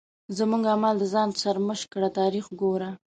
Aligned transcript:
زموږ 0.37 0.63
اعمال 0.73 0.95
د 0.99 1.03
ځان 1.13 1.29
سرمشق 1.41 1.87
کړه 1.93 2.09
تاریخ 2.19 2.45
ګوره. 2.61 2.89